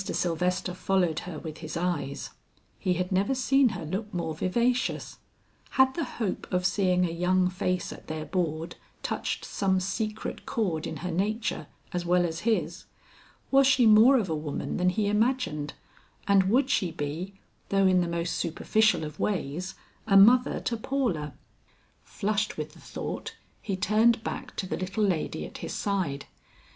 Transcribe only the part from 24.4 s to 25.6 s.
to the little lady at